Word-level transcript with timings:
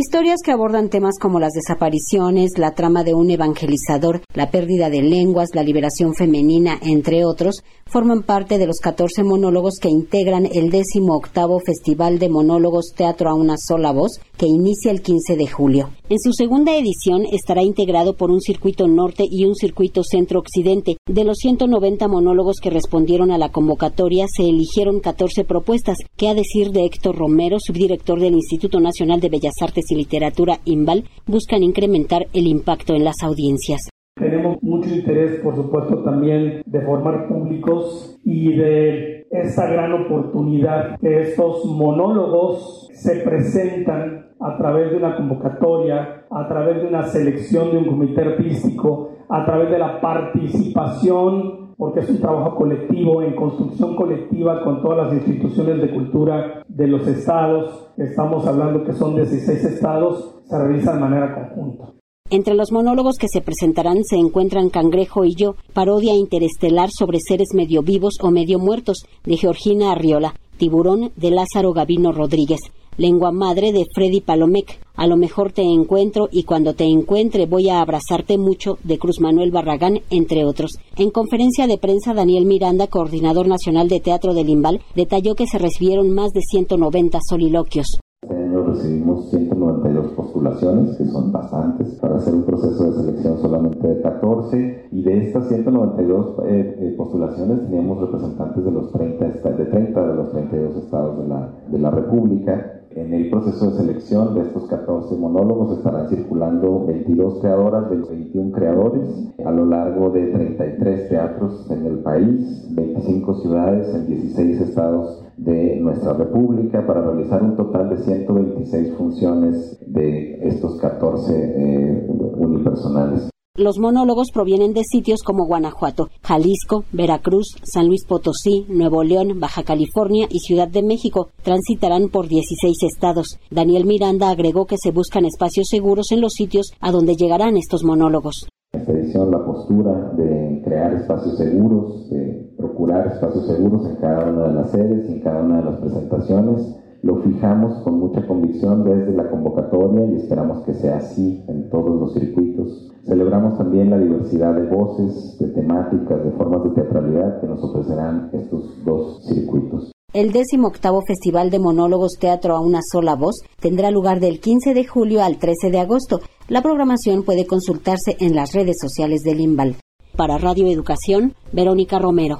Historias 0.00 0.38
que 0.42 0.50
abordan 0.50 0.88
temas 0.88 1.18
como 1.20 1.40
las 1.40 1.52
desapariciones, 1.52 2.52
la 2.56 2.70
trama 2.70 3.04
de 3.04 3.12
un 3.12 3.30
evangelizador, 3.30 4.22
la 4.32 4.50
pérdida 4.50 4.88
de 4.88 5.02
lenguas, 5.02 5.50
la 5.52 5.62
liberación 5.62 6.14
femenina, 6.14 6.78
entre 6.80 7.26
otros, 7.26 7.62
forman 7.84 8.22
parte 8.22 8.56
de 8.56 8.66
los 8.66 8.78
14 8.78 9.24
monólogos 9.24 9.74
que 9.78 9.90
integran 9.90 10.46
el 10.46 10.70
18 10.70 11.58
Festival 11.66 12.18
de 12.18 12.30
Monólogos 12.30 12.92
Teatro 12.96 13.28
a 13.28 13.34
una 13.34 13.56
sola 13.58 13.92
voz, 13.92 14.20
que 14.38 14.46
inicia 14.46 14.90
el 14.90 15.02
15 15.02 15.36
de 15.36 15.46
julio. 15.46 15.90
En 16.08 16.18
su 16.18 16.32
segunda 16.32 16.74
edición 16.74 17.26
estará 17.30 17.62
integrado 17.62 18.16
por 18.16 18.30
un 18.30 18.40
circuito 18.40 18.88
norte 18.88 19.24
y 19.30 19.44
un 19.44 19.54
circuito 19.54 20.02
centro-occidente. 20.02 20.96
De 21.06 21.24
los 21.24 21.36
190 21.38 22.08
monólogos 22.08 22.56
que 22.62 22.70
respondieron 22.70 23.32
a 23.32 23.38
la 23.38 23.50
convocatoria, 23.50 24.24
se 24.34 24.44
eligieron 24.44 25.00
14 25.00 25.44
propuestas, 25.44 25.98
que 26.16 26.28
a 26.28 26.34
decir 26.34 26.70
de 26.70 26.86
Héctor 26.86 27.16
Romero, 27.16 27.58
subdirector 27.60 28.18
del 28.18 28.34
Instituto 28.34 28.80
Nacional 28.80 29.20
de 29.20 29.28
Bellas 29.28 29.54
Artes, 29.60 29.89
y 29.90 29.96
Literatura 29.96 30.58
IMBAL 30.64 31.04
buscan 31.26 31.62
incrementar 31.62 32.26
el 32.32 32.46
impacto 32.46 32.94
en 32.94 33.04
las 33.04 33.16
audiencias. 33.22 33.88
Tenemos 34.16 34.62
mucho 34.62 34.90
interés, 34.90 35.40
por 35.40 35.56
supuesto, 35.56 36.02
también 36.02 36.62
de 36.66 36.80
formar 36.82 37.26
públicos 37.28 38.18
y 38.24 38.54
de 38.54 39.26
esa 39.30 39.66
gran 39.70 39.92
oportunidad 39.92 40.98
que 41.00 41.22
estos 41.22 41.64
monólogos 41.64 42.88
se 42.92 43.20
presentan 43.20 44.30
a 44.40 44.56
través 44.58 44.90
de 44.90 44.96
una 44.96 45.16
convocatoria, 45.16 46.26
a 46.30 46.48
través 46.48 46.82
de 46.82 46.88
una 46.88 47.04
selección 47.04 47.70
de 47.70 47.78
un 47.78 47.86
comité 47.86 48.22
artístico, 48.22 49.10
a 49.28 49.44
través 49.44 49.70
de 49.70 49.78
la 49.78 50.00
participación 50.00 51.60
porque 51.80 52.00
es 52.00 52.10
un 52.10 52.20
trabajo 52.20 52.56
colectivo, 52.56 53.22
en 53.22 53.34
construcción 53.34 53.96
colectiva 53.96 54.62
con 54.62 54.82
todas 54.82 55.06
las 55.06 55.14
instituciones 55.14 55.80
de 55.80 55.90
cultura 55.90 56.62
de 56.80 56.88
los 56.88 57.06
estados, 57.06 57.92
estamos 57.98 58.46
hablando 58.46 58.82
que 58.82 58.94
son 58.94 59.14
16 59.14 59.64
estados, 59.64 60.36
se 60.48 60.58
realiza 60.58 60.94
de 60.94 61.00
manera 61.00 61.34
conjunta. 61.34 61.92
Entre 62.30 62.54
los 62.54 62.72
monólogos 62.72 63.18
que 63.18 63.28
se 63.28 63.42
presentarán 63.42 64.02
se 64.02 64.16
encuentran 64.16 64.70
Cangrejo 64.70 65.26
y 65.26 65.34
yo, 65.34 65.56
parodia 65.74 66.14
interestelar 66.14 66.88
sobre 66.90 67.18
seres 67.20 67.48
medio 67.52 67.82
vivos 67.82 68.14
o 68.22 68.30
medio 68.30 68.58
muertos, 68.58 69.02
de 69.24 69.36
Georgina 69.36 69.92
Arriola, 69.92 70.34
Tiburón, 70.56 71.12
de 71.16 71.30
Lázaro 71.30 71.74
Gavino 71.74 72.12
Rodríguez, 72.12 72.60
lengua 73.00 73.32
madre 73.32 73.72
de 73.72 73.86
Freddy 73.94 74.20
Palomec. 74.20 74.78
A 74.94 75.06
lo 75.06 75.16
mejor 75.16 75.52
te 75.52 75.62
encuentro 75.62 76.28
y 76.30 76.44
cuando 76.44 76.74
te 76.74 76.84
encuentre 76.84 77.46
voy 77.46 77.70
a 77.70 77.80
abrazarte 77.80 78.36
mucho 78.36 78.78
de 78.84 78.98
Cruz 78.98 79.20
Manuel 79.20 79.50
Barragán, 79.50 80.00
entre 80.10 80.44
otros. 80.44 80.72
En 80.96 81.10
conferencia 81.10 81.66
de 81.66 81.78
prensa, 81.78 82.12
Daniel 82.12 82.44
Miranda, 82.44 82.86
coordinador 82.86 83.48
nacional 83.48 83.88
de 83.88 84.00
teatro 84.00 84.34
del 84.34 84.50
Imbal, 84.50 84.80
detalló 84.94 85.34
que 85.34 85.46
se 85.46 85.58
recibieron 85.58 86.14
más 86.14 86.32
de 86.32 86.42
190 86.42 87.18
soliloquios. 87.26 88.00
Este 88.22 88.36
año 88.36 88.64
recibimos 88.64 89.30
192 89.30 90.12
postulaciones, 90.12 90.94
que 90.98 91.06
son 91.06 91.32
bastantes, 91.32 91.88
para 92.00 92.16
hacer 92.16 92.34
un 92.34 92.44
proceso 92.44 92.84
de 92.84 92.92
selección 92.92 93.38
solamente 93.38 93.88
de 93.88 94.02
14. 94.02 94.88
Y 94.92 95.02
de 95.02 95.26
estas 95.26 95.48
192 95.48 96.36
eh, 96.44 96.76
eh, 96.78 96.94
postulaciones 96.98 97.64
teníamos 97.64 97.98
representantes 97.98 98.62
de 98.62 98.70
los 98.70 98.92
30, 98.92 99.24
de 99.24 99.64
30 99.64 100.06
de 100.06 100.14
los 100.14 100.30
32 100.32 100.76
estados 100.84 101.18
de 101.22 101.28
la, 101.28 101.50
de 101.68 101.78
la 101.78 101.90
República. 101.90 102.79
En 102.96 103.14
el 103.14 103.30
proceso 103.30 103.70
de 103.70 103.76
selección 103.76 104.34
de 104.34 104.40
estos 104.40 104.66
14 104.66 105.14
monólogos 105.16 105.78
estarán 105.78 106.08
circulando 106.08 106.86
22 106.86 107.38
creadoras 107.40 107.88
de 107.88 107.96
21 107.96 108.50
creadores 108.50 109.32
a 109.44 109.50
lo 109.52 109.64
largo 109.64 110.10
de 110.10 110.26
33 110.26 111.08
teatros 111.08 111.70
en 111.70 111.86
el 111.86 111.98
país, 112.00 112.66
25 112.74 113.34
ciudades 113.42 113.94
en 113.94 114.06
16 114.08 114.60
estados 114.62 115.24
de 115.36 115.76
nuestra 115.76 116.14
república 116.14 116.84
para 116.84 117.02
realizar 117.02 117.42
un 117.44 117.56
total 117.56 117.90
de 117.90 117.98
126 117.98 118.94
funciones 118.94 119.78
de 119.86 120.48
estos 120.48 120.76
14 120.80 121.32
eh, 121.32 122.06
unipersonales. 122.38 123.30
Los 123.60 123.78
monólogos 123.78 124.28
provienen 124.32 124.72
de 124.72 124.84
sitios 124.84 125.22
como 125.22 125.44
Guanajuato, 125.44 126.08
Jalisco, 126.22 126.84
Veracruz, 126.92 127.56
San 127.62 127.88
Luis 127.88 128.06
Potosí, 128.06 128.64
Nuevo 128.70 129.04
León, 129.04 129.38
Baja 129.38 129.64
California 129.64 130.26
y 130.30 130.38
Ciudad 130.38 130.66
de 130.66 130.82
México. 130.82 131.28
Transitarán 131.42 132.08
por 132.08 132.26
16 132.26 132.74
estados. 132.84 133.38
Daniel 133.50 133.84
Miranda 133.84 134.30
agregó 134.30 134.64
que 134.64 134.78
se 134.82 134.92
buscan 134.92 135.26
espacios 135.26 135.66
seguros 135.68 136.10
en 136.10 136.22
los 136.22 136.32
sitios 136.32 136.72
a 136.80 136.90
donde 136.90 137.16
llegarán 137.16 137.58
estos 137.58 137.84
monólogos. 137.84 138.48
esta 138.72 138.92
edición 138.92 139.30
la 139.30 139.44
postura 139.44 140.10
de 140.16 140.62
crear 140.64 140.94
espacios 140.94 141.36
seguros, 141.36 142.08
de 142.08 142.54
procurar 142.56 143.08
espacios 143.08 143.46
seguros 143.46 143.86
en 143.90 143.96
cada 143.96 144.24
una 144.24 144.48
de 144.48 144.54
las 144.54 144.70
sedes 144.70 145.06
en 145.06 145.20
cada 145.20 145.42
una 145.42 145.58
de 145.58 145.64
las 145.70 145.80
presentaciones 145.80 146.76
lo 147.02 147.16
fijamos 147.22 147.82
con 147.82 147.98
mucha 147.98 148.26
convicción 148.26 148.84
desde 148.84 149.12
la 149.12 149.30
convocatoria 149.30 150.04
y 150.04 150.16
esperamos 150.16 150.64
que 150.64 150.74
sea 150.74 150.98
así 150.98 151.42
en 151.48 151.70
todos 151.70 151.98
los 151.98 152.12
circuitos. 152.12 152.89
Celebramos 153.10 153.58
también 153.58 153.90
la 153.90 153.98
diversidad 153.98 154.54
de 154.54 154.66
voces, 154.66 155.36
de 155.40 155.48
temáticas, 155.48 156.24
de 156.24 156.30
formas 156.30 156.62
de 156.62 156.70
teatralidad 156.70 157.40
que 157.40 157.48
nos 157.48 157.60
ofrecerán 157.60 158.30
estos 158.32 158.84
dos 158.84 159.26
circuitos. 159.26 159.90
El 160.12 160.30
18 160.30 160.70
Festival 161.08 161.50
de 161.50 161.58
Monólogos 161.58 162.12
Teatro 162.20 162.54
a 162.54 162.60
una 162.60 162.78
sola 162.92 163.16
voz 163.16 163.40
tendrá 163.58 163.90
lugar 163.90 164.20
del 164.20 164.38
15 164.38 164.74
de 164.74 164.86
julio 164.86 165.24
al 165.24 165.38
13 165.38 165.72
de 165.72 165.80
agosto. 165.80 166.20
La 166.46 166.62
programación 166.62 167.24
puede 167.24 167.46
consultarse 167.46 168.16
en 168.20 168.36
las 168.36 168.52
redes 168.52 168.76
sociales 168.80 169.22
del 169.22 169.40
IMBAL. 169.40 169.74
Para 170.16 170.38
Radio 170.38 170.68
Educación, 170.68 171.34
Verónica 171.52 171.98
Romero. 171.98 172.38